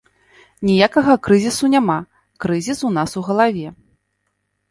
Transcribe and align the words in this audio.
Ніякага 0.67 1.13
крызісу 1.25 1.65
няма, 1.75 1.97
крызіс 2.45 2.79
у 2.89 2.93
нас 2.97 3.11
у 3.21 3.23
галаве! 3.27 3.67